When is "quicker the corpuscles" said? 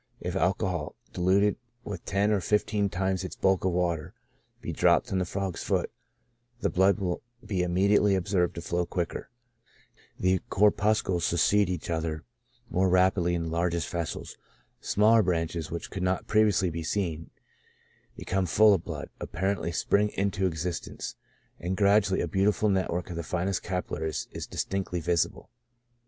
8.87-11.23